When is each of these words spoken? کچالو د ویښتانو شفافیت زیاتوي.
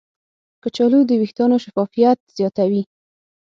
کچالو 0.63 0.99
د 1.05 1.11
ویښتانو 1.21 1.57
شفافیت 1.63 2.19
زیاتوي. 2.37 2.83